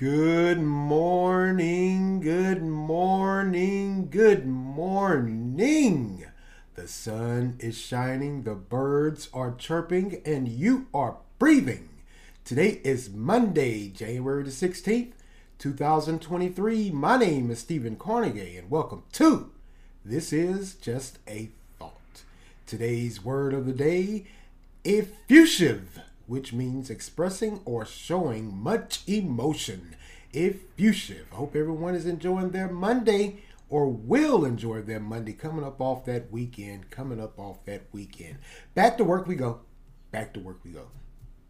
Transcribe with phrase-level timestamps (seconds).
[0.00, 6.24] Good morning, good morning, good morning.
[6.74, 11.90] The sun is shining, the birds are chirping, and you are breathing.
[12.46, 15.12] Today is Monday, January the 16th,
[15.58, 16.90] 2023.
[16.92, 19.52] My name is Stephen Carnegie, and welcome to
[20.02, 22.22] This is Just a Thought.
[22.64, 24.24] Today's word of the day
[24.82, 26.00] effusive
[26.30, 29.96] which means expressing or showing much emotion.
[30.32, 31.26] Effusive.
[31.32, 36.04] I hope everyone is enjoying their Monday or will enjoy their Monday coming up off
[36.04, 36.88] that weekend.
[36.88, 38.38] Coming up off that weekend.
[38.76, 39.62] Back to work we go.
[40.12, 40.92] Back to work we go.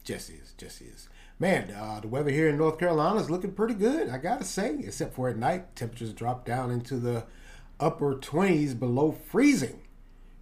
[0.03, 1.11] Just is, just is.
[1.39, 4.78] Man, uh, the weather here in North Carolina is looking pretty good, I gotta say,
[4.78, 5.77] except for at night.
[5.77, 7.27] Temperatures drop down into the
[7.78, 9.83] upper 20s below freezing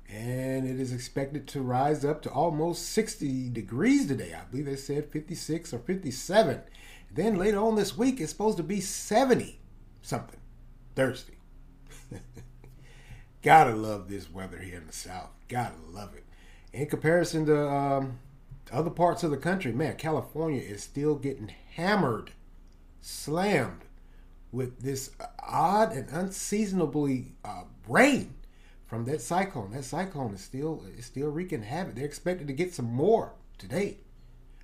[0.09, 4.35] and it is expected to rise up to almost 60 degrees today.
[4.35, 6.63] I believe they said 56 or 57.
[7.13, 9.61] Then later on this week, it's supposed to be 70
[10.01, 10.41] something
[10.95, 11.37] Thursday.
[13.43, 15.31] Gotta love this weather here in the South.
[15.49, 16.25] Gotta love it.
[16.73, 18.19] In comparison to um,
[18.73, 22.33] other parts of the country, man, California is still getting hammered,
[23.01, 23.85] slammed
[24.53, 25.11] with this
[25.47, 28.35] odd and unseasonably uh, rain
[28.89, 29.71] from that cyclone.
[29.71, 31.95] That cyclone is still is still wreaking havoc.
[31.95, 33.99] They're expected to get some more today.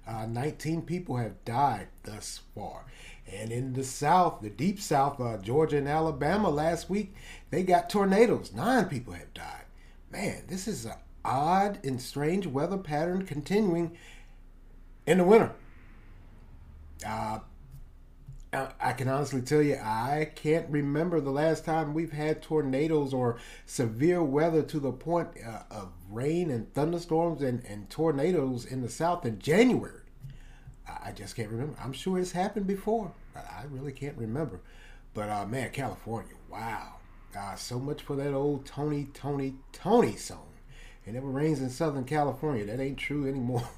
[0.07, 2.85] Uh, 19 people have died thus far.
[3.31, 7.15] And in the South, the deep South, uh, Georgia and Alabama last week,
[7.51, 8.53] they got tornadoes.
[8.53, 9.65] Nine people have died.
[10.11, 13.97] Man, this is an odd and strange weather pattern continuing
[15.07, 15.53] in the winter.
[17.07, 17.39] Uh,
[18.81, 23.39] I can honestly tell you, I can't remember the last time we've had tornadoes or
[23.67, 28.89] severe weather to the point uh, of rain and thunderstorms and, and tornadoes in the
[28.89, 30.01] South in January.
[30.87, 31.77] I just can't remember.
[31.83, 34.61] I'm sure it's happened before, I really can't remember.
[35.13, 36.95] But uh, man, California, wow.
[37.37, 40.47] Uh, so much for that old Tony, Toni, Toné song.
[41.07, 42.65] It never rains in Southern California.
[42.65, 43.69] That ain't true anymore.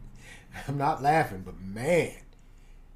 [0.68, 2.14] I'm not laughing, but man,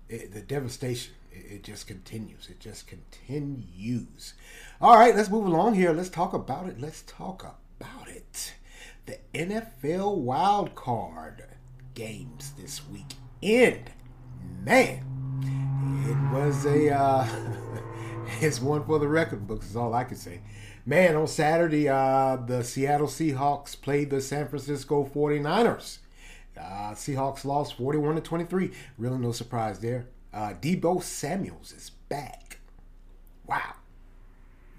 [0.09, 2.49] it, the devastation it, it just continues.
[2.49, 4.35] It just continues.
[4.81, 5.93] All right let's move along here.
[5.93, 6.81] Let's talk about it.
[6.81, 8.55] Let's talk about it.
[9.07, 11.45] The nfl wild card
[11.95, 13.91] games this week weekend.
[14.65, 15.03] Man
[16.09, 17.27] it was a uh
[18.41, 20.41] it's one for the record books is all i can say.
[20.85, 25.99] Man on saturday uh the seattle seahawks played the san francisco 49ers
[26.59, 28.71] uh, Seahawks lost 41 to 23.
[28.99, 30.07] Really no surprise there.
[30.33, 32.59] Uh, Deebo Samuels is back.
[33.47, 33.75] Wow.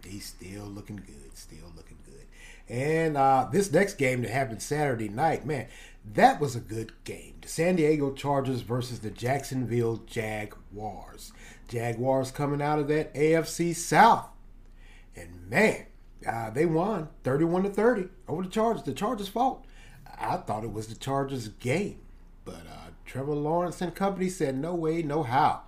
[0.06, 1.36] He's still looking good.
[1.36, 2.26] Still looking good.
[2.70, 5.68] And uh, this next game that happened Saturday night, man,
[6.14, 7.36] that was a good game.
[7.42, 11.34] The San Diego Chargers versus the Jacksonville Jaguars.
[11.68, 14.30] Jaguars coming out of that AFC South.
[15.16, 15.86] And man,
[16.28, 18.84] uh, they won 31 to 30 over the Chargers.
[18.84, 19.66] The Chargers' fault.
[20.20, 22.00] I thought it was the Chargers' game,
[22.46, 25.62] but uh, Trevor Lawrence and company said no way, no how.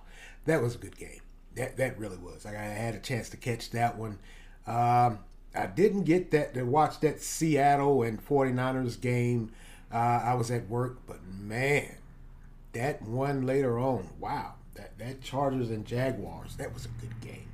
[0.46, 1.20] That was a good game.
[1.54, 2.46] That that really was.
[2.46, 4.18] I had a chance to catch that one.
[4.66, 5.20] Um,
[5.54, 9.50] I didn't get that to watch that Seattle and 49ers game.
[9.92, 11.96] Uh, I was at work, but man,
[12.72, 17.48] that one later on, wow, that that Chargers and Jaguars, that was a good game.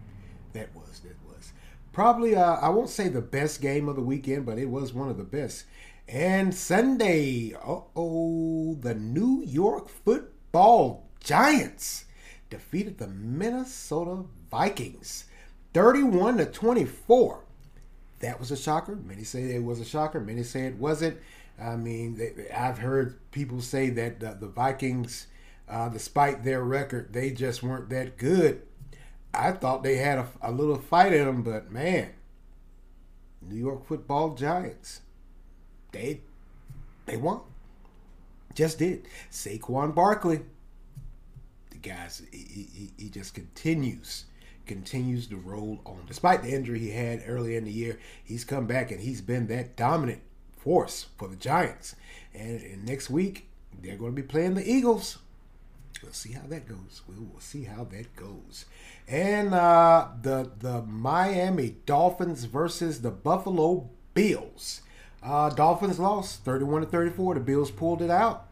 [0.53, 1.53] That was that was
[1.93, 5.09] probably uh, I won't say the best game of the weekend, but it was one
[5.09, 5.65] of the best.
[6.09, 12.05] And Sunday, oh, the New York football Giants
[12.49, 15.25] defeated the Minnesota Vikings
[15.75, 17.45] 31 to 24.
[18.21, 18.95] That was a shocker.
[18.95, 20.21] Many say it was a shocker.
[20.21, 21.19] Many say it wasn't.
[21.61, 25.27] I mean, they, I've heard people say that the, the Vikings,
[25.69, 28.63] uh, despite their record, they just weren't that good.
[29.35, 32.11] I thought they had a, a little fight in them, but man,
[33.43, 35.01] New York football Giants
[35.93, 36.21] they
[37.07, 37.41] they won.
[38.55, 39.07] Just did.
[39.31, 40.41] Saquon Barkley.
[41.71, 44.25] The guys, he, he, he just continues
[44.67, 46.03] continues to roll on.
[46.07, 49.47] Despite the injury he had early in the year, he's come back and he's been
[49.47, 50.21] that dominant
[50.57, 51.95] force for the Giants.
[52.35, 53.49] And, and next week,
[53.81, 55.19] they're going to be playing the Eagles.
[56.03, 57.03] We'll see how that goes.
[57.09, 58.67] We will see how that goes.
[59.09, 64.83] And uh, the the Miami Dolphins versus the Buffalo Bills.
[65.27, 67.35] Uh, Dolphins lost 31 to 34.
[67.35, 68.47] The Bills pulled it out.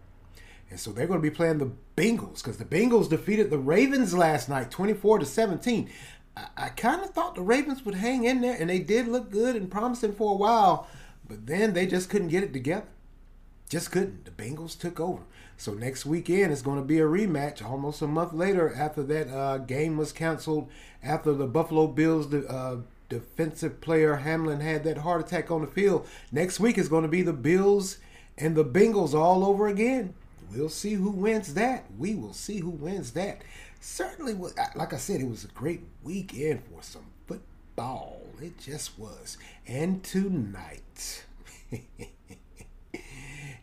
[0.71, 4.13] And so they're going to be playing the Bengals because the Bengals defeated the Ravens
[4.13, 5.89] last night 24 to 17.
[6.37, 9.31] I, I kind of thought the Ravens would hang in there, and they did look
[9.31, 10.89] good and promising for a while,
[11.29, 12.89] but then they just couldn't get it together.
[13.69, 14.25] Just couldn't.
[14.25, 15.23] The Bengals took over.
[15.57, 17.65] So next weekend is going to be a rematch.
[17.65, 20.69] Almost a month later, after that uh, game was canceled,
[21.03, 22.79] after the Buffalo Bills uh,
[23.15, 26.07] defensive player Hamlin had that heart attack on the field.
[26.33, 27.99] Next week is going to be the Bills
[28.37, 30.15] and the Bengals all over again.
[30.53, 31.85] We'll see who wins that.
[31.97, 33.43] We will see who wins that.
[33.81, 34.35] Certainly,
[34.75, 38.23] like I said, it was a great weekend for some football.
[38.41, 39.37] It just was.
[39.67, 41.25] And tonight,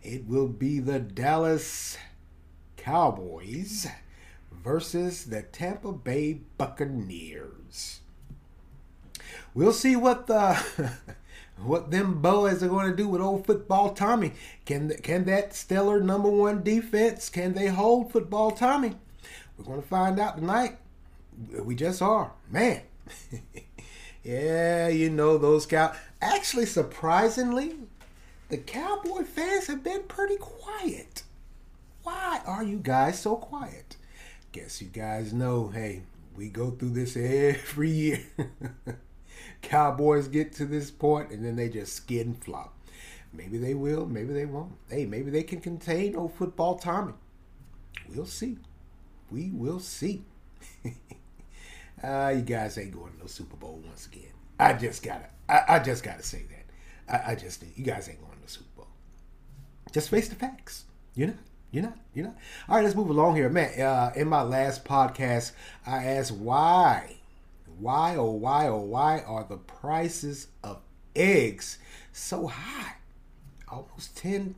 [0.02, 1.98] it will be the Dallas
[2.78, 3.88] Cowboys
[4.52, 8.01] versus the Tampa Bay Buccaneers.
[9.54, 10.62] We'll see what the
[11.58, 14.32] what them boys are going to do with old football Tommy.
[14.66, 18.94] Can can that stellar number one defense can they hold football Tommy?
[19.58, 20.78] We're going to find out tonight.
[21.64, 22.82] We just are, man.
[24.24, 25.94] yeah, you know those cow.
[26.22, 27.76] Actually, surprisingly,
[28.50, 31.24] the Cowboy fans have been pretty quiet.
[32.04, 33.98] Why are you guys so quiet?
[34.52, 35.68] Guess you guys know.
[35.70, 36.02] Hey,
[36.36, 38.24] we go through this every year.
[39.62, 42.74] Cowboys get to this point and then they just skid and flop.
[43.34, 44.74] Maybe they will, maybe they won't.
[44.90, 47.14] Hey, maybe they can contain old football Tommy.
[48.14, 48.58] We'll see.
[49.30, 50.26] We will see.
[52.04, 54.34] uh, you guys ain't going to no Super Bowl once again.
[54.60, 57.28] I just gotta, I, I just gotta say that.
[57.28, 58.88] I, I just, you guys ain't going to the Super Bowl.
[59.92, 60.86] Just face the facts.
[61.16, 61.38] You're not.
[61.72, 61.98] You're not.
[62.14, 62.36] You're not.
[62.68, 63.80] All right, let's move along here, man.
[63.80, 65.54] Uh, in my last podcast,
[65.86, 67.21] I asked why
[67.80, 70.80] why, oh, why, oh, why are the prices of
[71.16, 71.78] eggs
[72.12, 72.96] so high?
[73.68, 74.54] Almost $10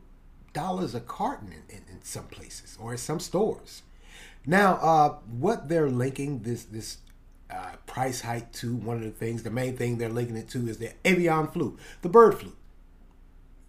[0.96, 3.84] a carton in, in, in some places or in some stores.
[4.46, 6.98] Now, uh, what they're linking this this
[7.50, 10.68] uh, price hike to, one of the things, the main thing they're linking it to
[10.68, 12.54] is the avian flu, the bird flu.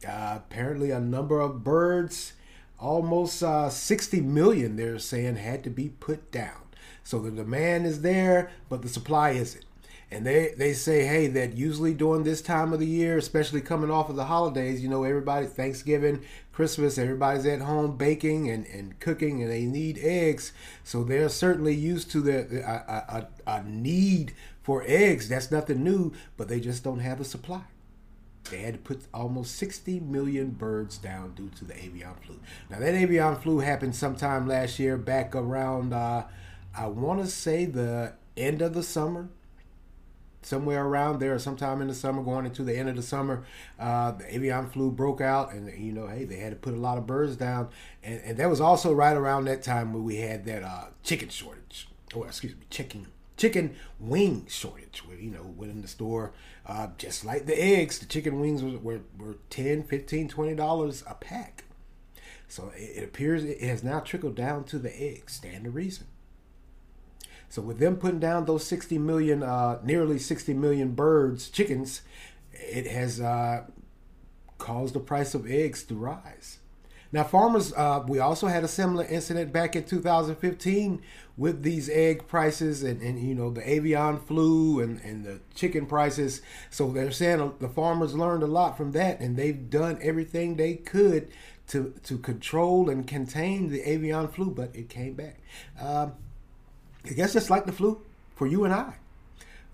[0.06, 2.34] Uh, apparently, a number of birds,
[2.78, 6.63] almost uh, 60 million, they're saying, had to be put down.
[7.04, 9.64] So the demand is there, but the supply isn't.
[10.10, 13.90] And they, they say, hey, that usually during this time of the year, especially coming
[13.90, 16.22] off of the holidays, you know, everybody, Thanksgiving,
[16.52, 20.52] Christmas, everybody's at home baking and, and cooking and they need eggs.
[20.84, 25.28] So they're certainly used to the, a, a, a need for eggs.
[25.28, 27.62] That's nothing new, but they just don't have the supply.
[28.50, 32.38] They had to put almost 60 million birds down due to the avian flu.
[32.70, 35.92] Now, that avian flu happened sometime last year, back around.
[35.92, 36.24] Uh,
[36.76, 39.28] I want to say the end of the summer,
[40.42, 43.44] somewhere around there, sometime in the summer, going into the end of the summer,
[43.78, 46.78] uh, the avian flu broke out, and you know, hey, they had to put a
[46.78, 47.68] lot of birds down,
[48.02, 51.28] and, and that was also right around that time when we had that uh, chicken
[51.28, 53.06] shortage, or excuse me, chicken
[53.36, 55.04] chicken wing shortage.
[55.06, 56.32] Where you know, went in the store,
[56.66, 61.04] uh, just like the eggs, the chicken wings were were, were 10 15 20 dollars
[61.06, 61.64] a pack.
[62.48, 65.34] So it, it appears it has now trickled down to the eggs.
[65.34, 66.06] Stand the reason.
[67.48, 72.02] So with them putting down those 60 million, uh, nearly 60 million birds, chickens,
[72.52, 73.64] it has uh,
[74.58, 76.58] caused the price of eggs to rise.
[77.14, 81.00] Now, farmers, uh, we also had a similar incident back in 2015
[81.36, 85.86] with these egg prices and, and you know, the avian flu and, and the chicken
[85.86, 86.42] prices.
[86.70, 90.74] So they're saying the farmers learned a lot from that and they've done everything they
[90.74, 91.30] could
[91.68, 95.38] to, to control and contain the avian flu, but it came back.
[95.80, 96.14] Um,
[97.04, 98.00] I guess just like the flu
[98.34, 98.94] for you and I.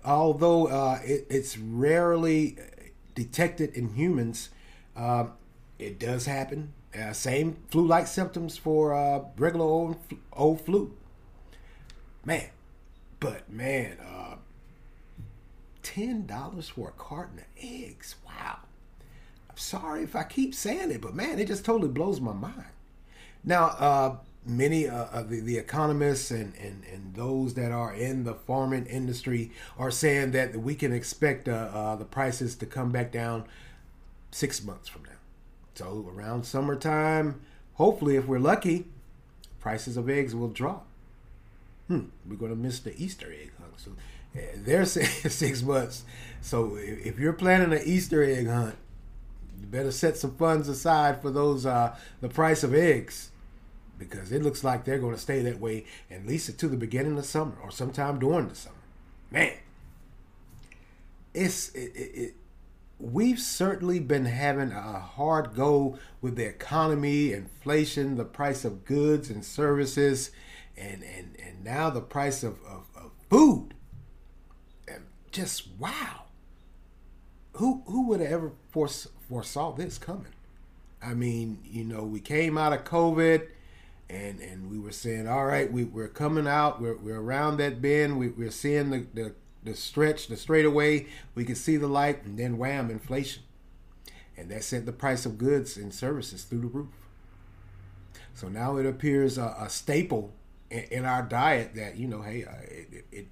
[0.03, 2.57] Although uh, it, it's rarely
[3.15, 4.49] detected in humans,
[4.95, 5.27] uh,
[5.79, 6.73] it does happen.
[6.99, 9.97] Uh, same flu-like symptoms for uh, regular old,
[10.33, 10.93] old flu.
[12.25, 12.49] Man,
[13.19, 14.35] but man, uh,
[15.83, 18.15] ten dollars for a carton of eggs.
[18.25, 18.57] Wow.
[19.49, 22.65] I'm sorry if I keep saying it, but man, it just totally blows my mind.
[23.43, 28.23] Now, uh, many uh, of the, the economists and, and, and those that are in
[28.23, 32.91] the farming industry are saying that we can expect uh, uh, the prices to come
[32.91, 33.45] back down
[34.31, 35.09] six months from now.
[35.75, 37.41] So around summertime,
[37.75, 38.85] hopefully, if we're lucky,
[39.59, 40.87] prices of eggs will drop.
[41.87, 43.73] Hmm, we're going to miss the Easter egg hunt.
[43.77, 43.91] So
[44.35, 46.03] uh, they're saying six months.
[46.41, 48.75] So if, if you're planning an Easter egg hunt,
[49.59, 53.30] you better set some funds aside for those uh, the price of eggs
[54.01, 57.17] because it looks like they're going to stay that way at least until the beginning
[57.17, 58.75] of summer or sometime during the summer.
[59.29, 59.53] Man,
[61.35, 62.33] it's it, it, it,
[62.99, 69.29] we've certainly been having a hard go with the economy, inflation, the price of goods
[69.29, 70.31] and services,
[70.75, 73.75] and and and now the price of, of, of food.
[74.87, 76.23] And just wow.
[77.53, 80.33] Who who would have ever foresaw this coming?
[81.03, 83.47] I mean, you know, we came out of COVID
[84.11, 87.81] and and we were saying, all right, we, we're coming out, we're, we're around that
[87.81, 92.25] bend, we, we're seeing the, the, the stretch, the straightaway, we can see the light,
[92.25, 93.43] and then wham, inflation.
[94.35, 96.89] And that sent the price of goods and services through the roof.
[98.33, 100.33] So now it appears a, a staple
[100.69, 103.27] in, in, our diet that, you know, hey, uh, it, it,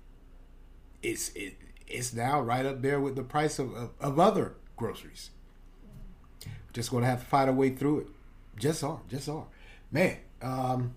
[1.01, 1.57] it's, it,
[1.87, 5.31] it's now right up there with the price of, of, of other groceries.
[6.71, 8.07] Just going to have to fight our way through it.
[8.57, 9.47] Just are, just are.
[9.91, 10.93] Man, um,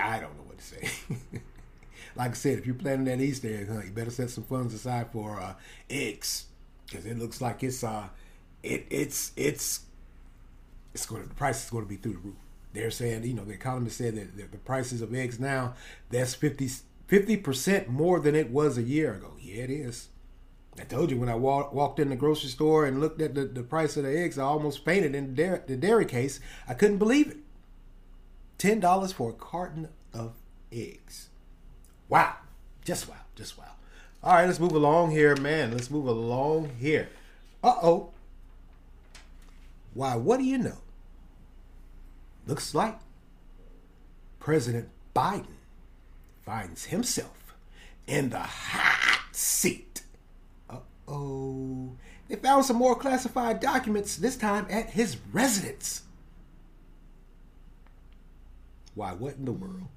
[0.00, 0.88] I don't know what to say.
[2.16, 4.74] like I said, if you're planning that Easter egg hunt, you better set some funds
[4.74, 5.54] aside for uh,
[5.88, 6.46] eggs
[6.86, 8.08] because it looks like it's uh,
[8.62, 9.80] it it's it's
[10.94, 12.36] it's going to the price is going to be through the roof.
[12.72, 15.74] They're saying, you know, the economist said that, the prices of eggs now
[16.10, 19.32] that's 50 percent more than it was a year ago.
[19.40, 20.08] Yeah, it is.
[20.78, 23.44] I told you when I walk, walked in the grocery store and looked at the,
[23.44, 26.40] the price of the eggs, I almost fainted in the dairy, the dairy case.
[26.68, 27.36] I couldn't believe it.
[28.58, 30.34] $10 for a carton of
[30.72, 31.28] eggs.
[32.08, 32.36] Wow.
[32.84, 33.16] Just wow.
[33.34, 33.64] Just wow.
[34.22, 35.72] All right, let's move along here, man.
[35.72, 37.08] Let's move along here.
[37.62, 38.10] Uh oh.
[39.94, 40.78] Why, what do you know?
[42.46, 42.98] Looks like
[44.38, 45.46] President Biden
[46.44, 47.54] finds himself
[48.06, 50.02] in the hot seat
[51.08, 51.92] oh.
[52.28, 56.02] They found some more classified documents, this time at his residence.
[58.94, 59.88] Why, what in the world?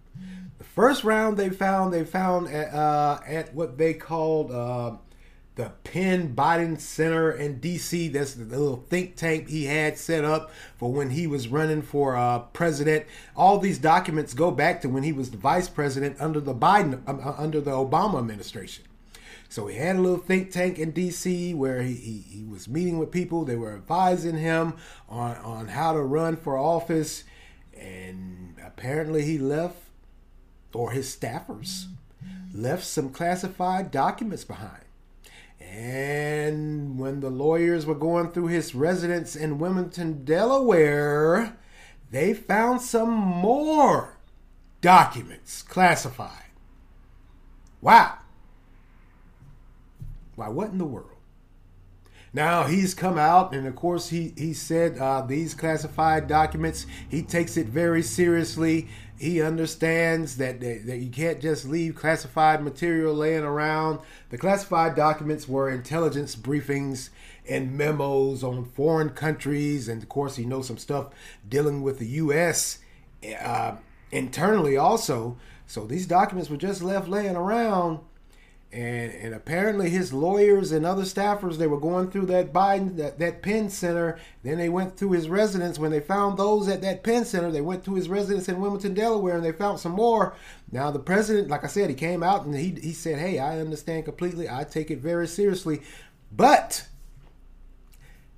[0.58, 4.98] The first round they found, they found at, uh, at what they called uh,
[5.56, 8.10] the Penn Biden Center in D.C.
[8.10, 12.16] That's the little think tank he had set up for when he was running for
[12.16, 13.06] uh, president.
[13.36, 17.02] All these documents go back to when he was the vice president under the Biden,
[17.08, 18.86] um, uh, under the Obama administration.
[19.50, 21.56] So he had a little think tank in D.C.
[21.56, 23.44] where he, he, he, was meeting with people.
[23.44, 24.76] They were advising him
[25.10, 27.24] on, on how to run for office.
[27.76, 29.78] And apparently he left,
[30.72, 31.86] or his staffers
[32.54, 34.84] left some classified documents behind.
[35.60, 41.58] And when the lawyers were going through his residence in Wilmington, Delaware,
[42.12, 44.18] they found some more
[44.82, 46.46] documents classified.
[47.82, 48.19] Wow.
[50.40, 51.12] Why, what in the world?
[52.32, 56.86] Now he's come out, and of course he he said uh, these classified documents.
[57.10, 58.88] He takes it very seriously.
[59.20, 64.00] He understands that, that that you can't just leave classified material laying around.
[64.30, 67.10] The classified documents were intelligence briefings
[67.50, 71.08] and memos on foreign countries, and of course he knows some stuff
[71.50, 72.80] dealing with the U.S.
[73.44, 73.76] Uh,
[74.10, 75.36] internally also.
[75.68, 78.00] So these documents were just left laying around
[78.72, 83.18] and and apparently his lawyers and other staffers they were going through that Biden that,
[83.18, 84.20] that Penn Center.
[84.44, 85.80] Then they went through his residence.
[85.80, 88.94] When they found those at that Penn Center, they went to his residence in Wilmington,
[88.94, 90.36] Delaware, and they found some more.
[90.72, 93.60] Now the president, like I said, he came out and he he said, "Hey, I
[93.60, 94.48] understand completely.
[94.48, 95.82] I take it very seriously,"
[96.32, 96.88] but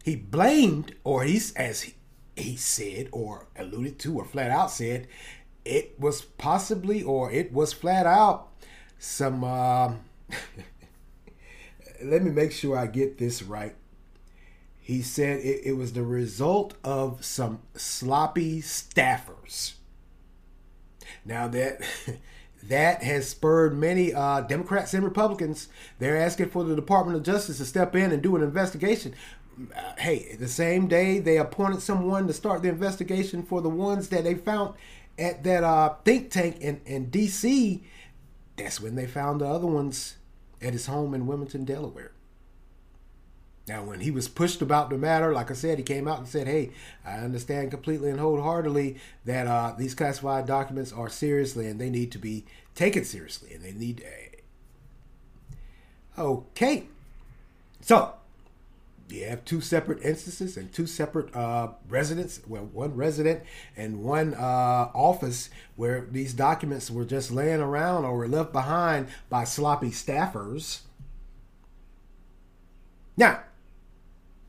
[0.03, 1.95] he blamed, or he's as he,
[2.37, 5.07] he said, or alluded to, or flat out said,
[5.63, 8.47] it was possibly, or it was flat out
[8.97, 9.43] some.
[9.43, 9.95] Uh,
[12.03, 13.75] let me make sure I get this right.
[14.79, 19.73] He said it, it was the result of some sloppy staffers.
[21.23, 21.81] Now that
[22.63, 25.67] that has spurred many uh, Democrats and Republicans.
[25.99, 29.15] They're asking for the Department of Justice to step in and do an investigation.
[29.75, 34.09] Uh, hey, the same day they appointed someone to start the investigation for the ones
[34.09, 34.75] that they found
[35.17, 37.83] at that uh, think tank in, in D.C.
[38.57, 40.17] That's when they found the other ones
[40.61, 42.11] at his home in Wilmington, Delaware.
[43.67, 46.27] Now, when he was pushed about the matter, like I said, he came out and
[46.27, 46.71] said, Hey,
[47.05, 52.11] I understand completely and wholeheartedly that uh, these classified documents are seriously and they need
[52.11, 54.03] to be taken seriously and they need.
[56.17, 56.21] Uh...
[56.21, 56.85] Okay.
[57.81, 58.15] So,
[59.11, 63.43] you have two separate instances and two separate uh, residents, well, one resident
[63.77, 69.07] and one uh, office where these documents were just laying around or were left behind
[69.29, 70.81] by sloppy staffers.
[73.17, 73.41] Now,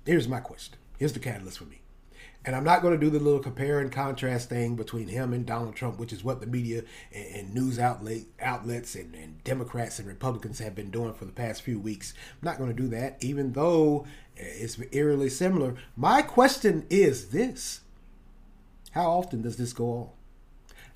[0.06, 0.78] here's my question.
[0.98, 1.81] Here's the catalyst for me.
[2.44, 5.46] And I'm not going to do the little compare and contrast thing between him and
[5.46, 6.82] Donald Trump, which is what the media
[7.12, 11.32] and, and news outlet, outlets and, and, Democrats and Republicans have been doing for the
[11.32, 12.14] past few weeks.
[12.30, 14.06] I'm not going to do that, even though
[14.36, 15.74] it's eerily similar.
[15.96, 17.80] My question is this
[18.92, 20.08] How often does this go on?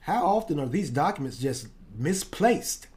[0.00, 2.88] How often are these documents just misplaced?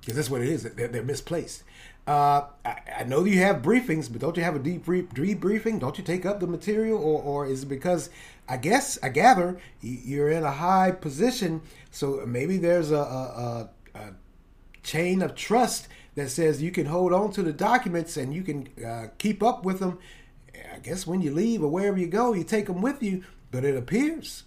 [0.00, 1.64] Because that's what it is, they're, they're misplaced.
[2.06, 5.80] Uh, I, I, know you have briefings, but don't you have a deep debriefing?
[5.80, 8.10] Don't you take up the material, or, or is it because
[8.48, 13.98] I guess I gather you're in a high position, so maybe there's a, a, a,
[13.98, 14.14] a
[14.84, 18.68] chain of trust that says you can hold on to the documents and you can
[18.84, 19.98] uh, keep up with them.
[20.74, 23.24] I guess when you leave or wherever you go, you take them with you.
[23.50, 24.44] But it appears,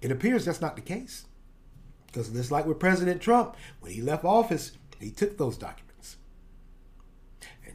[0.00, 1.24] it appears that's not the case.
[2.06, 5.87] Because just like with President Trump, when he left office, he took those documents.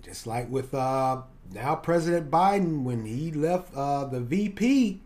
[0.03, 1.21] Just like with uh,
[1.53, 4.99] now President Biden, when he left uh, the VP,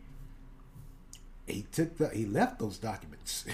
[1.46, 3.46] he took the he left those documents.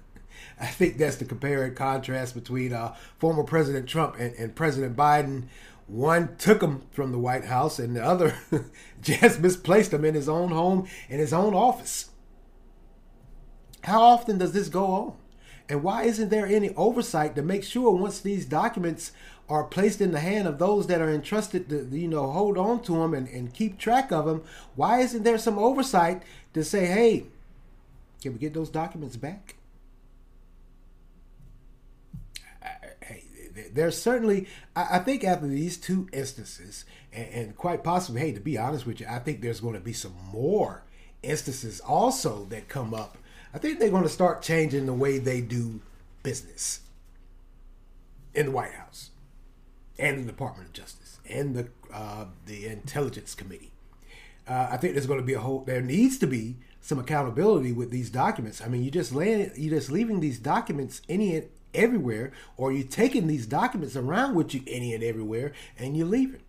[0.60, 4.96] I think that's the compare and contrast between uh, former President Trump and, and President
[4.96, 5.44] Biden.
[5.86, 8.34] One took him from the White House, and the other
[9.02, 12.10] just misplaced him in his own home, in his own office.
[13.82, 15.16] How often does this go on?
[15.68, 19.12] And why isn't there any oversight to make sure once these documents
[19.48, 22.82] are placed in the hand of those that are entrusted to, you know, hold on
[22.82, 24.42] to them and, and keep track of them,
[24.76, 26.22] why isn't there some oversight
[26.54, 27.24] to say, hey,
[28.22, 29.56] can we get those documents back?
[33.74, 38.58] there's certainly, I, think after these two instances, and, and, quite possibly, hey, to be
[38.58, 40.82] honest with you, I think there's going to be some more
[41.22, 43.18] instances also that come up.
[43.52, 45.80] I think they're going to start changing the way they do
[46.22, 46.80] business
[48.34, 49.10] in the White House
[49.98, 53.72] and the Department of Justice and the uh, the Intelligence Committee.
[54.46, 55.60] Uh, I think there's going to be a whole.
[55.60, 58.62] There needs to be some accountability with these documents.
[58.62, 62.86] I mean, you just land, you just leaving these documents any and everywhere, or you're
[62.86, 66.42] taking these documents around with you any and everywhere, and you're leaving.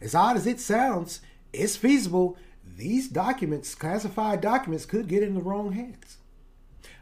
[0.00, 1.20] As odd as it sounds,
[1.52, 2.36] it's feasible
[2.76, 6.18] these documents, classified documents, could get in the wrong hands.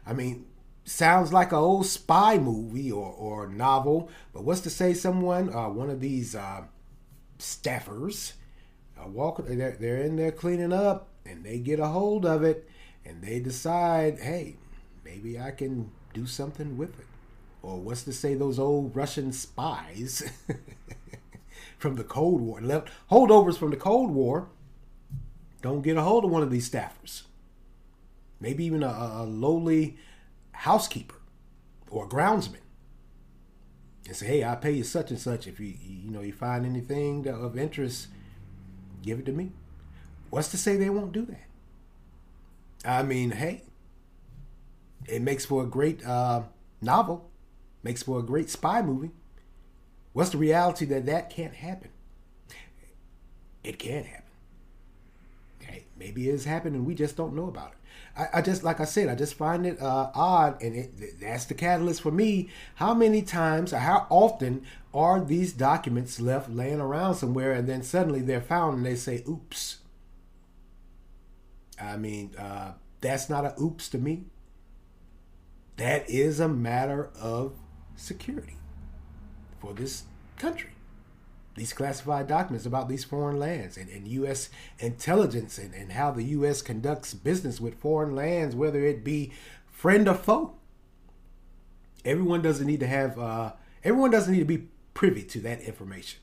[0.09, 0.47] I mean,
[0.85, 5.69] sounds like an old spy movie or, or novel, but what's to say someone, uh,
[5.69, 6.63] one of these uh,
[7.37, 8.33] staffers,
[8.99, 12.67] uh, walk, they're, they're in there cleaning up and they get a hold of it
[13.05, 14.55] and they decide, hey,
[15.05, 17.05] maybe I can do something with it
[17.61, 20.27] or what's to say those old Russian spies
[21.77, 24.49] from the Cold War, left holdovers from the Cold War,
[25.61, 27.23] don't get a hold of one of these staffers.
[28.39, 29.97] Maybe even a, a lowly
[30.51, 31.15] housekeeper
[31.89, 32.61] or a groundsman,
[34.07, 35.47] and say, "Hey, I'll pay you such and such.
[35.47, 38.07] If you you know you find anything of interest,
[39.01, 39.51] give it to me."
[40.29, 41.47] What's to say they won't do that?
[42.85, 43.63] I mean, hey,
[45.07, 46.43] it makes for a great uh,
[46.81, 47.29] novel
[47.83, 49.11] makes for a great spy movie.
[50.13, 51.89] What's the reality that that can't happen?
[53.63, 54.23] It can happen.
[55.59, 57.77] Hey, maybe it's happened and we just don't know about it.
[58.17, 61.45] I, I just, like I said, I just find it uh, odd, and it, that's
[61.45, 62.49] the catalyst for me.
[62.75, 67.83] How many times or how often are these documents left laying around somewhere and then
[67.83, 69.77] suddenly they're found and they say, oops?
[71.81, 74.25] I mean, uh, that's not a oops to me.
[75.77, 77.53] That is a matter of
[77.95, 78.57] security
[79.61, 80.03] for this
[80.37, 80.71] country.
[81.59, 84.47] These classified documents about these foreign lands and, and U.S.
[84.79, 86.61] intelligence and, and how the U.S.
[86.61, 89.33] conducts business with foreign lands, whether it be
[89.67, 90.53] friend or foe.
[92.05, 93.51] Everyone doesn't need to have, uh,
[93.83, 96.21] everyone doesn't need to be privy to that information.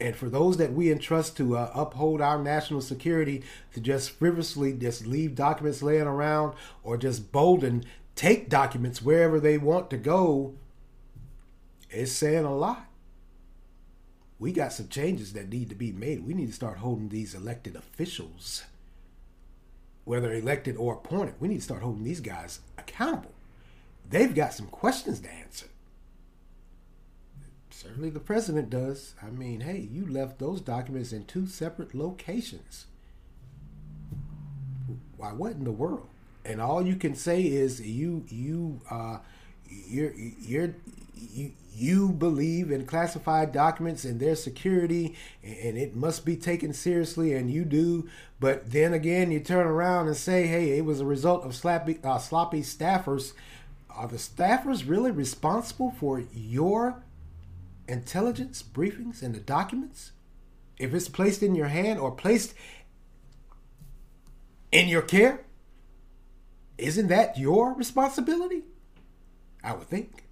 [0.00, 3.42] And for those that we entrust to uh, uphold our national security,
[3.74, 7.84] to just frivolously just leave documents laying around or just bolden
[8.16, 10.54] take documents wherever they want to go
[11.90, 12.86] is saying a lot.
[14.44, 16.26] We got some changes that need to be made.
[16.26, 18.64] We need to start holding these elected officials,
[20.04, 23.32] whether elected or appointed, we need to start holding these guys accountable.
[24.06, 25.68] They've got some questions to answer.
[27.70, 29.14] Certainly the president does.
[29.22, 32.84] I mean, hey, you left those documents in two separate locations.
[35.16, 36.08] Why, what in the world?
[36.44, 39.18] and all you can say is you you uh
[39.68, 40.74] you're you're
[41.16, 47.34] you you believe in classified documents and their security and it must be taken seriously
[47.34, 51.04] and you do but then again you turn around and say hey it was a
[51.04, 53.32] result of sloppy uh, sloppy staffers
[53.90, 57.02] are the staffers really responsible for your
[57.88, 60.12] intelligence briefings and the documents
[60.78, 62.54] if it's placed in your hand or placed
[64.70, 65.44] in your care
[66.78, 68.62] isn't that your responsibility?
[69.62, 70.23] I would think.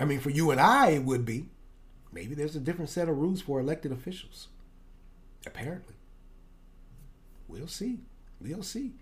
[0.00, 1.46] I mean, for you and I, it would be.
[2.10, 4.48] Maybe there's a different set of rules for elected officials.
[5.46, 5.94] Apparently.
[7.46, 7.98] We'll see.
[8.40, 8.92] We'll see.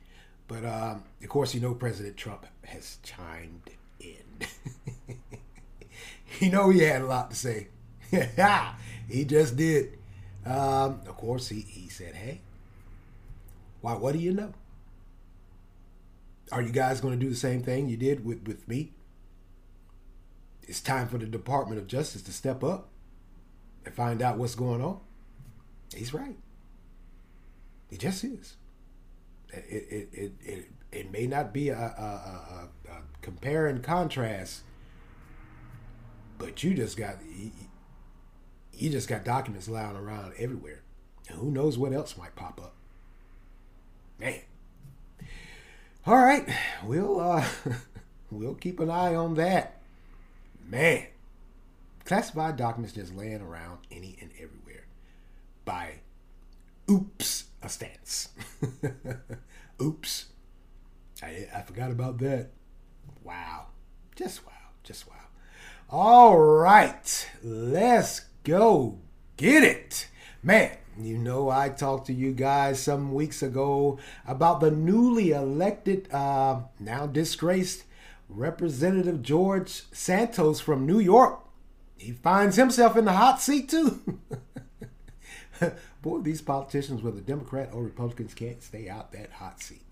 [0.48, 4.46] But um, of course, you know, President Trump has chimed in.
[6.40, 7.68] you know, he had a lot to say.
[9.08, 9.98] he just did.
[10.44, 12.40] Um, of course, he, he said, hey,
[13.82, 14.52] why, what do you know?
[16.50, 18.92] Are you guys going to do the same thing you did with, with me?
[20.68, 22.90] It's time for the Department of Justice to step up
[23.86, 25.00] and find out what's going on.
[25.94, 26.36] He's right.
[27.90, 28.56] He just is.
[29.48, 34.60] It, it, it, it, it may not be a, a, a, a compare and contrast,
[36.36, 37.16] but you just got
[38.74, 40.82] you just got documents lying around everywhere.
[41.30, 42.74] And who knows what else might pop up.
[44.20, 44.40] Man.
[46.06, 46.46] All right,
[46.84, 47.44] we'll uh,
[48.30, 49.77] we'll keep an eye on that.
[50.68, 51.06] Man,
[52.04, 54.84] classified documents just laying around any and everywhere.
[55.64, 56.00] By
[56.90, 58.28] oops a stance.
[59.82, 60.26] oops,
[61.22, 62.50] I I forgot about that.
[63.24, 63.68] Wow,
[64.14, 64.52] just wow,
[64.82, 65.14] just wow.
[65.88, 68.98] All right, let's go
[69.38, 70.08] get it,
[70.42, 70.76] man.
[71.00, 76.60] You know, I talked to you guys some weeks ago about the newly elected, uh,
[76.78, 77.84] now disgraced
[78.28, 81.40] Representative George Santos from New York.
[81.96, 84.20] He finds himself in the hot seat, too.
[86.02, 89.82] Boy, these politicians, whether Democrat or Republicans, can't stay out that hot seat.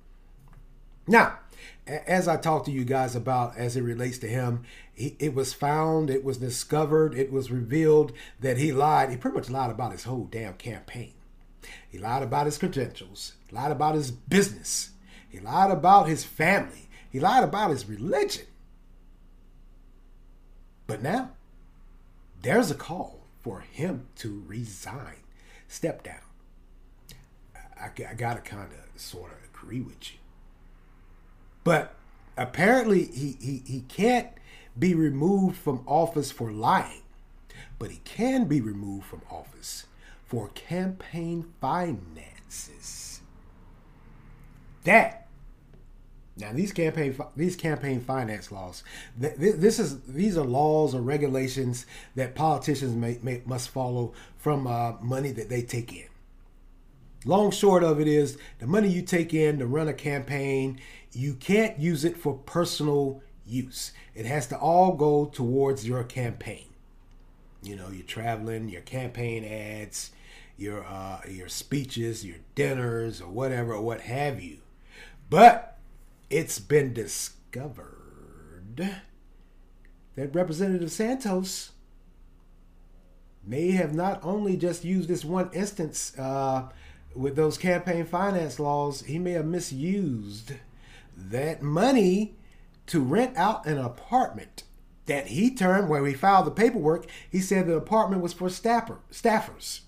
[1.09, 1.38] Now,
[1.87, 5.53] as I talked to you guys about as it relates to him, he, it was
[5.53, 9.11] found, it was discovered, it was revealed that he lied.
[9.11, 11.12] He pretty much lied about his whole damn campaign.
[11.88, 14.90] He lied about his credentials, lied about his business,
[15.29, 16.86] he lied about his family,
[17.16, 18.44] he lied about his religion.
[20.87, 21.31] But now,
[22.42, 25.22] there's a call for him to resign,
[25.66, 26.20] step down.
[27.81, 30.18] I, I got to kind of sort of agree with you.
[31.64, 31.94] But
[32.37, 34.29] apparently, he, he, he can't
[34.79, 37.05] be removed from office for lying,
[37.79, 39.87] but he can be removed from office
[40.26, 43.22] for campaign finances.
[44.85, 45.25] That
[46.38, 48.85] now these campaign these campaign finance laws,
[49.16, 54.92] this is these are laws or regulations that politicians may, may must follow from uh,
[55.01, 56.09] money that they take in.
[57.25, 60.79] Long short of it is the money you take in to run a campaign,
[61.12, 63.92] you can't use it for personal use.
[64.14, 66.66] It has to all go towards your campaign.
[67.62, 70.11] You know, you're traveling, your campaign ads,
[70.59, 74.59] your uh, your speeches, your dinners, or whatever, or what have you.
[75.31, 75.75] But
[76.30, 77.96] it's been discovered
[78.76, 81.72] that Representative Santos
[83.44, 86.68] may have not only just used this one instance uh,
[87.14, 90.52] with those campaign finance laws, he may have misused
[91.16, 92.34] that money
[92.86, 94.64] to rent out an apartment
[95.06, 97.06] that he turned where he filed the paperwork.
[97.30, 99.80] He said the apartment was for staffer, staffers.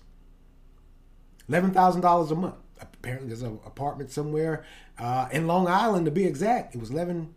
[1.47, 2.55] Eleven thousand dollars a month.
[2.81, 4.65] Apparently, there's an apartment somewhere
[4.97, 6.75] uh, in Long Island, to be exact.
[6.75, 7.33] It was eleven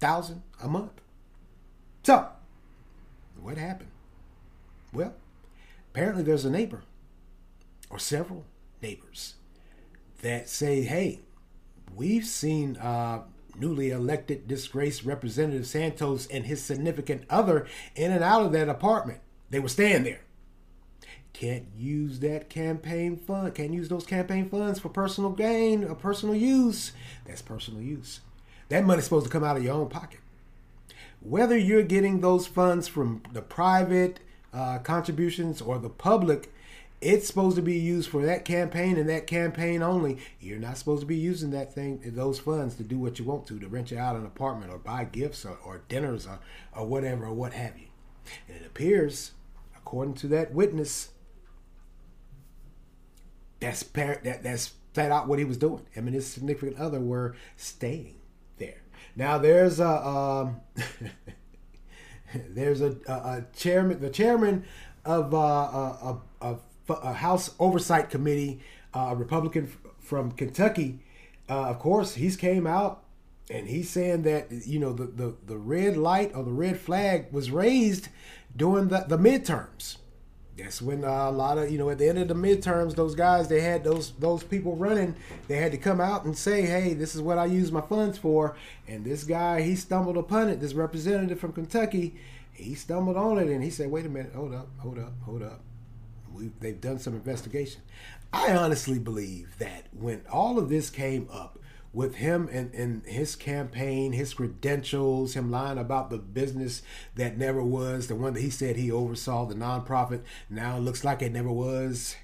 [0.00, 1.00] thousand a month.
[2.02, 2.28] So,
[3.40, 3.90] what happened?
[4.92, 5.14] Well,
[5.92, 6.82] apparently there's a neighbor
[7.90, 8.44] or several
[8.82, 9.34] neighbors
[10.22, 11.20] that say, "Hey,
[11.94, 13.22] we've seen uh,
[13.58, 19.20] newly elected disgraced Representative Santos and his significant other in and out of that apartment.
[19.50, 20.20] They were staying there.
[21.38, 23.54] Can't use that campaign fund.
[23.54, 26.92] Can't use those campaign funds for personal gain or personal use.
[27.26, 28.20] That's personal use.
[28.70, 30.20] That money's supposed to come out of your own pocket.
[31.20, 34.18] Whether you're getting those funds from the private
[34.54, 36.50] uh, contributions or the public
[37.02, 40.16] it's supposed to be used for that campaign and that campaign only.
[40.40, 43.46] You're not supposed to be using that thing, those funds, to do what you want
[43.48, 46.38] to, to rent you out an apartment or buy gifts or, or dinners or,
[46.74, 47.88] or whatever or what have you.
[48.48, 49.32] And it appears,
[49.76, 51.10] according to that witness,
[53.66, 55.84] that's par- that that's flat out what he was doing.
[55.90, 58.16] Him and his significant other were staying
[58.58, 58.82] there.
[59.14, 60.60] Now there's a um,
[62.34, 64.64] there's a, a, a, chairman, the chairman
[65.04, 66.56] of uh, a, a
[66.88, 68.60] a House Oversight Committee,
[68.94, 71.00] uh, a Republican from Kentucky,
[71.48, 73.02] uh, of course, he's came out
[73.50, 77.26] and he's saying that you know the, the, the red light or the red flag
[77.32, 78.08] was raised
[78.56, 79.96] during the, the midterms.
[80.56, 83.14] That's when uh, a lot of you know at the end of the midterms, those
[83.14, 85.14] guys they had those those people running.
[85.48, 88.16] They had to come out and say, "Hey, this is what I use my funds
[88.16, 88.56] for."
[88.88, 90.60] And this guy, he stumbled upon it.
[90.60, 92.14] This representative from Kentucky,
[92.52, 95.42] he stumbled on it, and he said, "Wait a minute, hold up, hold up, hold
[95.42, 95.60] up."
[96.36, 97.80] we, they've done some investigation.
[98.32, 101.58] I honestly believe that when all of this came up
[101.96, 106.82] with him and, and his campaign, his credentials, him lying about the business
[107.14, 111.22] that never was, the one that he said he oversaw, the nonprofit, now looks like
[111.22, 112.14] it never was.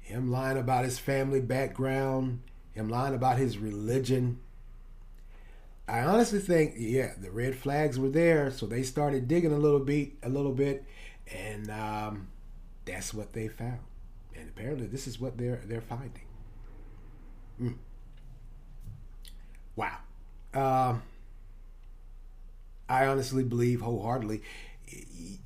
[0.00, 2.42] Him lying about his family background,
[2.74, 4.38] him lying about his religion.
[5.88, 9.80] I honestly think, yeah, the red flags were there, so they started digging a little
[9.80, 10.84] bit, a little bit,
[11.34, 12.28] and um,
[12.84, 13.78] that's what they found.
[14.36, 16.26] And apparently, this is what they're they're finding.
[17.58, 17.76] Mm.
[19.76, 19.98] Wow.
[20.54, 21.02] Um,
[22.88, 24.42] I honestly believe wholeheartedly
[24.86, 25.40] he,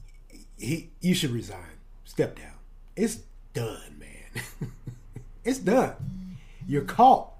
[0.58, 1.64] he, you should resign.
[2.04, 2.52] Step down.
[2.96, 3.20] It's
[3.54, 4.70] done, man.
[5.44, 6.36] it's done.
[6.66, 7.32] You're caught.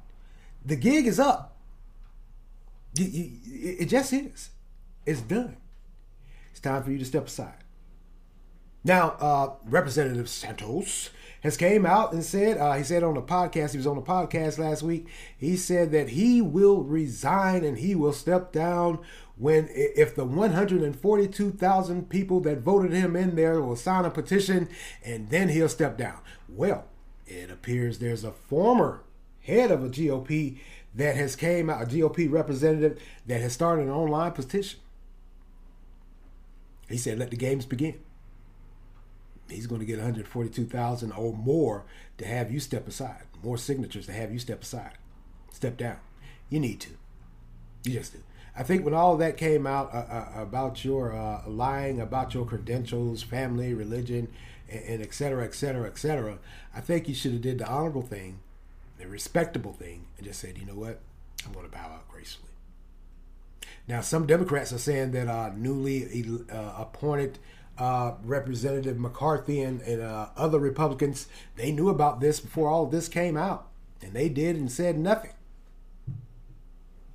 [0.64, 1.56] The gig is up.
[2.94, 3.30] You, you,
[3.78, 4.50] it just is.
[5.06, 5.56] It's done.
[6.50, 7.54] It's time for you to step aside.
[8.82, 13.72] Now, uh, Representative Santos has came out and said uh, he said on the podcast
[13.72, 17.94] he was on the podcast last week he said that he will resign and he
[17.94, 18.98] will step down
[19.36, 24.68] when if the 142,000 people that voted him in there will sign a petition
[25.04, 26.18] and then he'll step down.
[26.48, 26.84] Well
[27.26, 29.02] it appears there's a former
[29.40, 30.58] head of a GOP
[30.94, 34.80] that has came out a GOP representative that has started an online petition.
[36.88, 37.98] He said let the games begin
[39.50, 41.84] he's going to get 142,000 or more
[42.18, 43.22] to have you step aside.
[43.42, 44.92] More signatures to have you step aside.
[45.52, 45.98] Step down.
[46.48, 46.90] You need to.
[47.84, 48.20] You just do.
[48.56, 52.44] I think when all that came out uh, uh, about your uh, lying about your
[52.44, 54.28] credentials, family, religion,
[54.68, 56.38] and, and et cetera, et cetera, et cetera,
[56.74, 58.40] I think you should have did the honorable thing,
[58.98, 61.00] the respectable thing, and just said, you know what,
[61.46, 62.50] I'm going to bow out gracefully.
[63.88, 67.38] Now, some Democrats are saying that uh, newly uh, appointed
[67.80, 73.08] uh, Representative McCarthy and, and uh, other Republicans, they knew about this before all this
[73.08, 73.68] came out,
[74.02, 75.32] and they did and said nothing.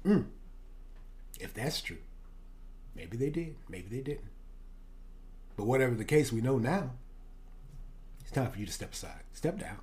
[0.03, 0.25] Mm.
[1.39, 1.99] If that's true,
[2.95, 4.31] maybe they did, maybe they didn't.
[5.55, 6.91] But whatever the case, we know now.
[8.21, 9.77] It's time for you to step aside, step down.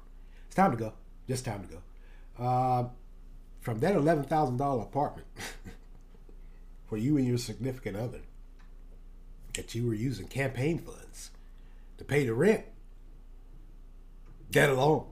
[0.46, 0.94] It's time to go.
[1.28, 2.44] Just time to go.
[2.44, 2.88] Uh,
[3.60, 5.28] from that eleven thousand dollar apartment
[6.88, 8.18] for you and your significant other
[9.54, 11.30] that you were using campaign funds
[11.98, 12.64] to pay the rent.
[14.50, 15.08] Get along.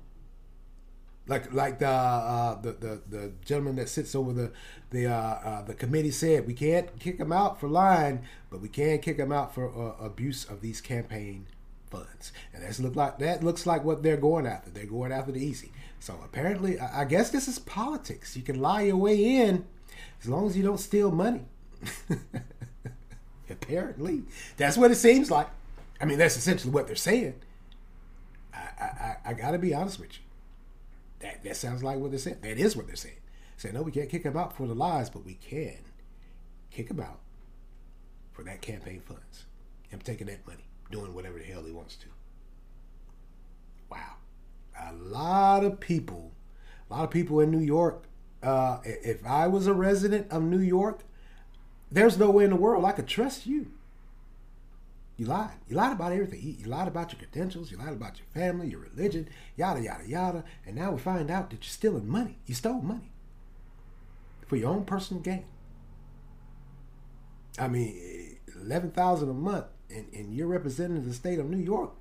[1.27, 4.53] Like like the uh, the, the the gentleman that sits over the
[4.91, 8.69] the uh, uh, the committee said, we can't kick him out for lying, but we
[8.69, 11.47] can kick him out for uh, abuse of these campaign
[11.91, 12.33] funds.
[12.53, 14.71] And that's look like that looks like what they're going after.
[14.71, 15.73] They're going after the easy.
[16.01, 18.37] So apparently, I guess this is politics.
[18.37, 19.67] You can lie your way in
[20.21, 21.45] as long as you don't steal money.
[23.51, 24.23] Apparently,
[24.57, 25.49] that's what it seems like.
[26.01, 27.35] I mean, that's essentially what they're saying.
[28.55, 30.25] I, I, I got to be honest with you.
[31.21, 32.39] That that sounds like what they're saying.
[32.43, 33.17] That is what they're saying.
[33.57, 35.77] Say no, we can't kick him out for the lies, but we can
[36.71, 37.21] kick him out
[38.33, 39.45] for that campaign funds.
[39.89, 42.07] Him taking that money, doing whatever the hell he wants to.
[43.91, 44.15] Wow,
[44.81, 46.33] a lot of people,
[46.91, 48.05] a lot of people in New York.
[48.43, 51.03] Uh, if I was a resident of New York,
[51.91, 53.73] there's no way in the world I could trust you.
[55.17, 55.51] You lied.
[55.69, 56.57] You lied about everything.
[56.59, 57.71] You lied about your credentials.
[57.71, 60.45] You lied about your family, your religion, yada, yada, yada.
[60.65, 62.39] And now we find out that you're stealing money.
[62.47, 63.11] You stole money
[64.47, 65.45] for your own personal gain.
[67.59, 71.93] I mean, 11000 a month, and, and you're representing the state of New York.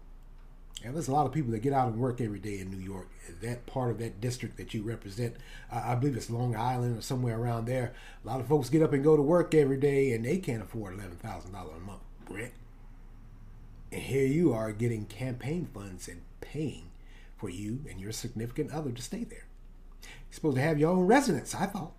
[0.83, 2.77] And there's a lot of people that get out and work every day in New
[2.77, 3.09] York.
[3.41, 5.35] That part of that district that you represent,
[5.69, 7.93] I believe it's Long Island or somewhere around there.
[8.23, 10.61] A lot of folks get up and go to work every day, and they can't
[10.63, 12.53] afford eleven thousand dollars a month rent.
[13.91, 16.91] And here you are getting campaign funds and paying
[17.37, 19.45] for you and your significant other to stay there.
[20.01, 21.53] You're supposed to have your own residence.
[21.55, 21.91] I thought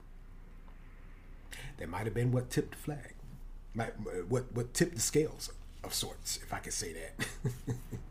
[1.78, 3.14] that might have been what tipped the flag,
[3.74, 3.92] might,
[4.28, 5.50] what what tipped the scales
[5.84, 7.26] of sorts, if I could say that.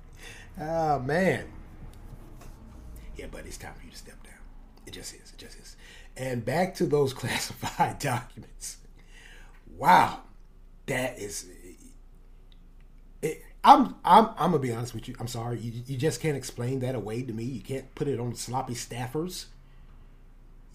[0.58, 1.46] Oh man.
[3.18, 4.34] Yeah, but it's time for you to step down.
[4.86, 5.34] It just is.
[5.34, 5.76] It just is.
[6.16, 8.78] And back to those classified documents.
[9.78, 10.22] Wow,
[10.86, 11.48] that is.
[13.22, 15.16] It, I'm I'm I'm gonna be honest with you.
[15.20, 15.60] I'm sorry.
[15.60, 17.44] You you just can't explain that away to me.
[17.44, 19.46] You can't put it on sloppy staffers.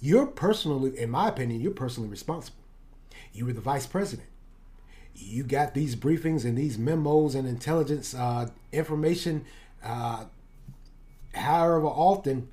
[0.01, 2.59] You're personally, in my opinion, you're personally responsible.
[3.33, 4.29] You were the vice president
[5.15, 9.45] you got these briefings and these memos and intelligence uh, information
[9.85, 10.25] uh,
[11.35, 12.49] however often,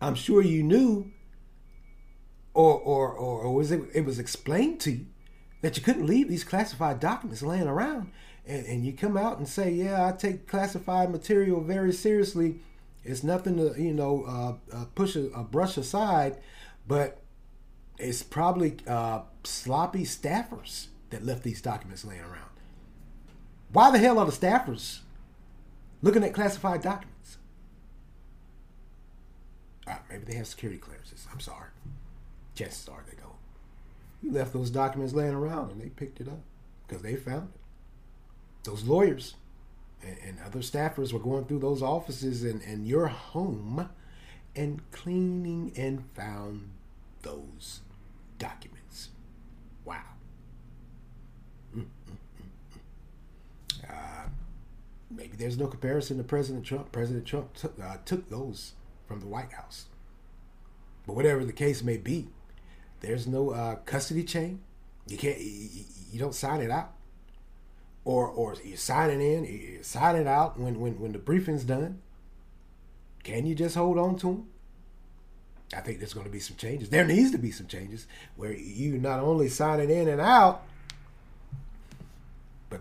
[0.00, 1.10] I'm sure you knew,
[2.54, 5.06] or or or, or was it it was explained to you
[5.62, 8.10] that you couldn't leave these classified documents laying around,
[8.46, 12.60] and, and you come out and say, yeah, I take classified material very seriously.
[13.04, 16.36] It's nothing to you know uh, uh, push a, a brush aside,
[16.86, 17.22] but
[17.98, 22.50] it's probably uh, sloppy staffers that left these documents laying around.
[23.72, 25.00] Why the hell are the staffers
[26.02, 27.38] looking at classified documents?
[29.86, 31.26] Uh, maybe they have security clearances.
[31.32, 31.68] I'm sorry.
[32.54, 33.32] Chances are they don't.
[34.22, 36.40] You left those documents laying around and they picked it up
[36.86, 37.60] because they found it.
[38.64, 39.34] Those lawyers
[40.02, 43.88] and, and other staffers were going through those offices and, and your home
[44.54, 46.70] and cleaning and found
[47.22, 47.80] those
[48.38, 49.08] documents.
[49.84, 50.02] Wow.
[51.76, 52.16] Mm, mm,
[53.84, 54.28] mm, uh,
[55.14, 56.92] maybe there's no comparison to President Trump.
[56.92, 58.72] President Trump took, uh, took those
[59.06, 59.86] from the White House.
[61.06, 62.28] But whatever the case may be,
[63.00, 64.60] there's no uh, custody chain.
[65.06, 65.38] You can't.
[65.40, 66.92] You, you, don't sign it out,
[68.04, 71.64] or or you sign it in, you sign it out when when when the briefing's
[71.64, 72.00] done.
[73.24, 74.46] Can you just hold on to them?
[75.76, 76.90] I think there's going to be some changes.
[76.90, 80.62] There needs to be some changes where you not only sign it in and out,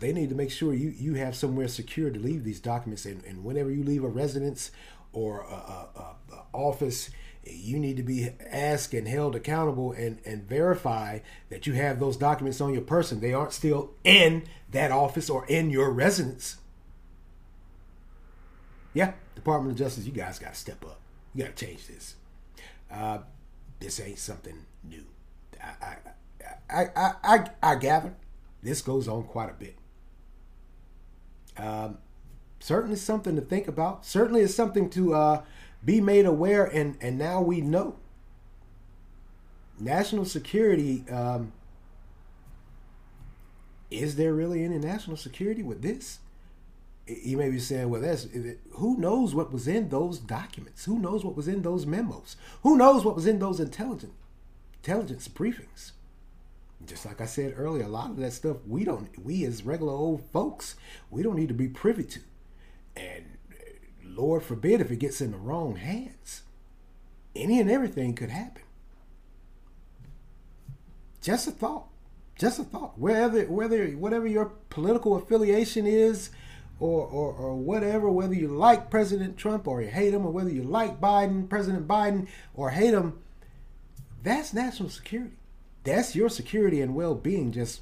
[0.01, 3.05] they need to make sure you, you have somewhere secure to leave these documents.
[3.05, 4.71] And, and whenever you leave a residence
[5.13, 7.11] or a, a, a, office,
[7.45, 12.17] you need to be asked and held accountable and, and verify that you have those
[12.17, 13.21] documents on your person.
[13.21, 16.57] They aren't still in that office or in your residence.
[18.93, 20.99] Yeah, Department of Justice, you guys got to step up.
[21.33, 22.15] You got to change this.
[22.91, 23.19] Uh,
[23.79, 25.05] this ain't something new.
[25.63, 25.95] I,
[26.69, 28.13] I, I, I, I, gather
[28.61, 29.75] this goes on quite a bit.
[31.57, 31.97] Um,
[32.59, 34.05] certainly something to think about.
[34.05, 35.43] Certainly is something to uh,
[35.83, 37.95] be made aware, and and now we know.
[39.79, 41.03] National security.
[41.09, 41.53] Um,
[43.89, 46.19] is there really any national security with this?
[47.07, 48.27] you may be saying, well, that's
[48.71, 50.85] who knows what was in those documents?
[50.85, 52.37] Who knows what was in those memos?
[52.63, 54.13] Who knows what was in those intelligence
[54.75, 55.91] intelligence briefings?
[56.85, 59.93] Just like I said earlier, a lot of that stuff we don't, we as regular
[59.93, 60.75] old folks,
[61.09, 62.19] we don't need to be privy to.
[62.95, 63.55] And uh,
[64.03, 66.43] Lord forbid if it gets in the wrong hands,
[67.35, 68.63] any and everything could happen.
[71.21, 71.87] Just a thought.
[72.37, 72.97] Just a thought.
[72.97, 76.31] Whether whether whatever your political affiliation is,
[76.81, 80.49] or, or, or whatever, whether you like President Trump or you hate him, or whether
[80.49, 83.19] you like Biden, President Biden, or hate him,
[84.23, 85.37] that's national security.
[85.83, 87.81] That's your security and well being just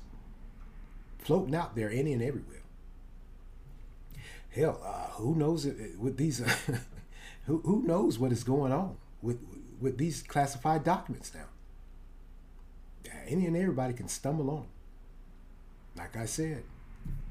[1.19, 2.63] floating out there any and everywhere.
[4.49, 6.41] Hell, uh, who knows it, with these?
[6.41, 6.49] Uh,
[7.45, 9.39] who, who knows what is going on with
[9.79, 11.45] with these classified documents now?
[13.27, 14.65] Any and everybody can stumble on.
[15.95, 16.63] Like I said,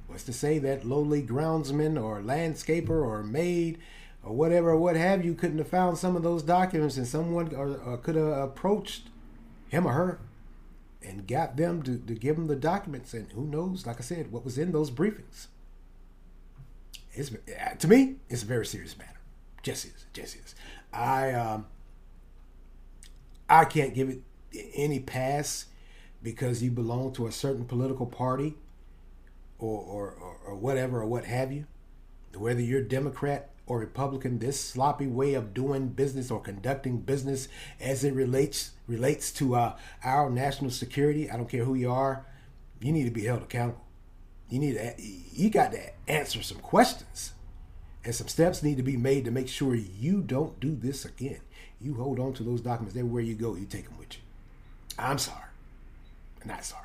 [0.08, 3.78] What's to say that lowly groundsman or landscaper or maid
[4.24, 7.76] or whatever, what have you, couldn't have found some of those documents and someone or,
[7.76, 9.10] or could have approached
[9.68, 10.18] him or her
[11.02, 13.14] and got them to, to give them the documents.
[13.14, 15.46] And who knows, like I said, what was in those briefings.
[17.12, 17.30] It's,
[17.78, 19.18] to me, it's a very serious matter.
[19.62, 20.06] Just is.
[20.12, 20.54] Just is.
[20.92, 21.66] I, um,
[23.48, 24.22] I can't give it
[24.74, 25.66] any pass
[26.22, 28.56] because you belong to a certain political party
[29.58, 31.66] or, or, or, or whatever or what have you,
[32.34, 38.02] whether you're Democrat or Republican, this sloppy way of doing business or conducting business as
[38.02, 41.30] it relates relates to uh, our national security.
[41.30, 42.24] I don't care who you are,
[42.80, 43.84] you need to be held accountable.
[44.48, 47.32] You need to, you got to answer some questions,
[48.02, 51.40] and some steps need to be made to make sure you don't do this again.
[51.80, 53.54] You hold on to those documents everywhere you go.
[53.54, 54.20] You take them with you.
[54.98, 55.50] I'm sorry,
[56.46, 56.84] not sorry.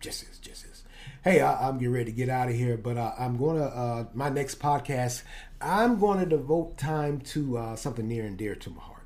[0.00, 0.84] Just is, just is
[1.22, 4.04] hey, I, am getting ready to get out of here, but uh, I'm to, uh,
[4.14, 5.22] my next podcast,
[5.64, 9.02] I'm going to devote time to uh, something near and dear to my heart.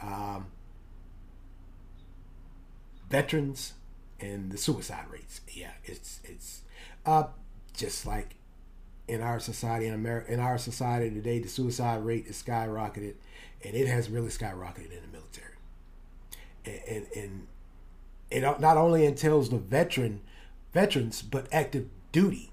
[0.00, 0.46] Um,
[3.10, 3.74] veterans
[4.20, 5.40] and the suicide rates.
[5.52, 6.62] Yeah, it's, it's
[7.04, 7.24] uh,
[7.74, 8.36] just like
[9.08, 13.14] in our society, in America, in our society today, the suicide rate is skyrocketed,
[13.64, 15.54] and it has really skyrocketed in the military.
[16.64, 17.46] And, and, and
[18.30, 20.20] it not only entails the veteran
[20.72, 22.50] veterans, but active duty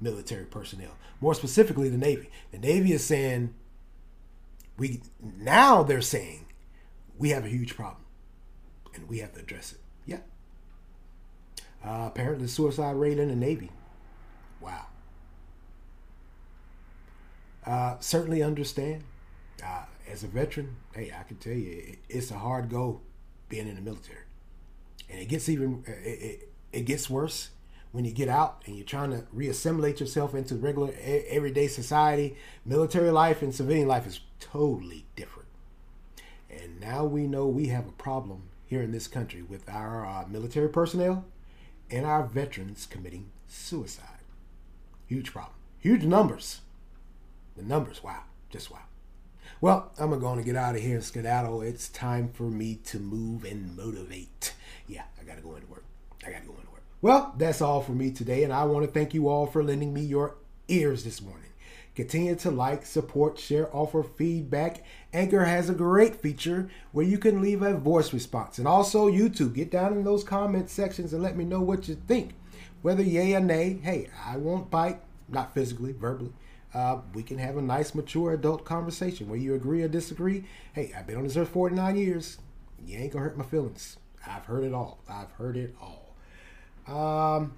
[0.00, 0.92] military personnel.
[1.20, 2.30] More specifically, the Navy.
[2.52, 3.54] The Navy is saying
[4.76, 6.46] we now they're saying
[7.18, 8.04] we have a huge problem
[8.94, 9.80] and we have to address it.
[10.04, 10.20] Yeah.
[11.84, 13.70] Uh, apparently, suicide rate in the Navy.
[14.60, 14.86] Wow.
[17.64, 19.04] Uh, certainly understand.
[19.64, 23.00] Uh, as a veteran, hey, I can tell you, it's a hard go
[23.48, 24.24] being in the military,
[25.10, 27.50] and it gets even it, it, it gets worse
[27.96, 33.10] when you get out and you're trying to reassimilate yourself into regular everyday society, military
[33.10, 35.48] life and civilian life is totally different.
[36.50, 40.26] And now we know we have a problem here in this country with our uh,
[40.28, 41.24] military personnel
[41.90, 44.20] and our veterans committing suicide.
[45.06, 45.56] Huge problem.
[45.78, 46.60] Huge numbers.
[47.56, 48.24] The numbers, wow.
[48.50, 48.80] Just wow.
[49.62, 51.62] Well, I'm going to get out of here and skedaddle.
[51.62, 54.52] It's time for me to move and motivate.
[54.86, 55.84] Yeah, I got to go into work.
[56.26, 56.65] I got to go work.
[57.06, 59.94] Well, that's all for me today, and I want to thank you all for lending
[59.94, 61.50] me your ears this morning.
[61.94, 64.82] Continue to like, support, share, offer feedback.
[65.12, 68.58] Anchor has a great feature where you can leave a voice response.
[68.58, 71.94] And also YouTube, get down in those comment sections and let me know what you
[71.94, 72.34] think.
[72.82, 76.32] Whether yay or nay, hey, I won't bite, not physically, verbally.
[76.74, 80.42] Uh, we can have a nice, mature adult conversation where you agree or disagree.
[80.72, 82.38] Hey, I've been on this earth 49 years.
[82.84, 83.96] You ain't gonna hurt my feelings.
[84.26, 84.98] I've heard it all.
[85.08, 86.05] I've heard it all.
[86.88, 87.54] Um,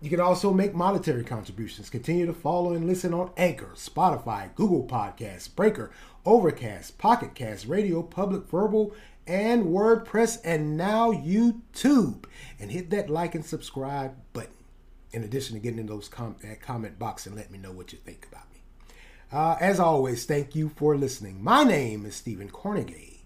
[0.00, 1.90] you can also make monetary contributions.
[1.90, 5.90] Continue to follow and listen on Anchor, Spotify, Google Podcasts, Breaker,
[6.24, 8.94] Overcast, Pocket Cast, Radio, Public Verbal,
[9.26, 12.24] and WordPress, and now YouTube.
[12.58, 14.52] And hit that like and subscribe button.
[15.12, 17.92] In addition to getting in those com- that comment box and let me know what
[17.92, 18.60] you think about me.
[19.32, 21.42] Uh, as always, thank you for listening.
[21.42, 23.18] My name is Stephen Cornegay.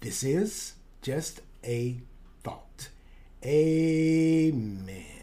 [0.00, 2.00] This is just a
[2.42, 2.88] thought.
[3.46, 5.15] Amen.